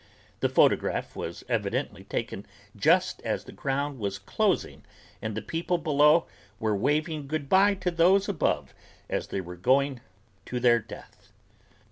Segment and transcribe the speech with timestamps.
[0.39, 4.83] The photograph was evidently taken just as the ground was closing
[5.21, 6.25] and the people below
[6.59, 8.73] were waving good bye to those above
[9.11, 10.01] as they were going
[10.47, 11.31] to their death.